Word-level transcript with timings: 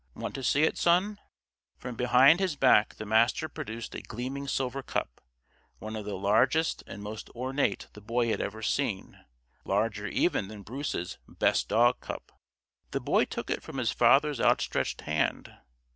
Want 0.15 0.33
to 0.33 0.43
see 0.43 0.63
it, 0.63 0.79
son?" 0.79 1.19
From 1.77 1.95
behind 1.95 2.39
his 2.39 2.55
back 2.55 2.95
the 2.95 3.05
Master 3.05 3.47
produced 3.47 3.93
a 3.93 4.01
gleaming 4.01 4.47
silver 4.47 4.81
cup 4.81 5.21
one 5.77 5.95
of 5.95 6.05
the 6.05 6.15
largest 6.15 6.81
and 6.87 7.03
most 7.03 7.29
ornate 7.35 7.85
the 7.93 8.01
Boy 8.01 8.29
had 8.29 8.41
ever 8.41 8.63
seen 8.63 9.23
larger 9.63 10.07
even 10.07 10.47
than 10.47 10.63
Bruce's 10.63 11.19
"Best 11.27 11.67
Dog" 11.69 11.99
cup. 12.01 12.31
The 12.89 12.99
Boy 12.99 13.25
took 13.25 13.51
it 13.51 13.61
from 13.61 13.77
his 13.77 13.91
father's 13.91 14.41
outstretched 14.41 15.01
hand. 15.01 15.53